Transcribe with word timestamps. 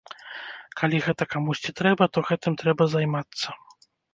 Калі 0.81 1.01
гэта 1.09 1.27
камусьці 1.35 1.75
трэба, 1.81 2.03
то 2.15 2.25
гэтым 2.31 2.53
трэба 2.65 2.83
займацца. 2.99 3.47